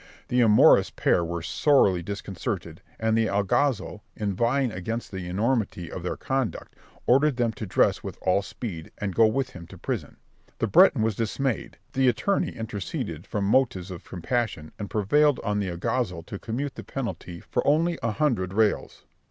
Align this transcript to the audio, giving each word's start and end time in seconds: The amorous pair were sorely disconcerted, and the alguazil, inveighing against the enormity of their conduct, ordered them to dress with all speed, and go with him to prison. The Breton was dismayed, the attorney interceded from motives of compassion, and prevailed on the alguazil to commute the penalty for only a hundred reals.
The 0.29 0.41
amorous 0.41 0.89
pair 0.89 1.23
were 1.23 1.43
sorely 1.43 2.01
disconcerted, 2.01 2.81
and 2.99 3.15
the 3.15 3.27
alguazil, 3.27 4.01
inveighing 4.15 4.71
against 4.71 5.11
the 5.11 5.27
enormity 5.27 5.91
of 5.91 6.01
their 6.01 6.17
conduct, 6.17 6.75
ordered 7.05 7.37
them 7.37 7.51
to 7.53 7.67
dress 7.67 8.01
with 8.03 8.17
all 8.23 8.41
speed, 8.41 8.91
and 8.97 9.13
go 9.13 9.27
with 9.27 9.51
him 9.51 9.67
to 9.67 9.77
prison. 9.77 10.17
The 10.57 10.65
Breton 10.65 11.03
was 11.03 11.13
dismayed, 11.13 11.77
the 11.93 12.07
attorney 12.07 12.49
interceded 12.49 13.27
from 13.27 13.43
motives 13.45 13.91
of 13.91 14.03
compassion, 14.03 14.71
and 14.79 14.89
prevailed 14.89 15.39
on 15.43 15.59
the 15.59 15.69
alguazil 15.69 16.23
to 16.23 16.39
commute 16.39 16.73
the 16.73 16.83
penalty 16.83 17.39
for 17.39 17.61
only 17.67 17.99
a 18.01 18.13
hundred 18.13 18.55
reals. 18.55 19.05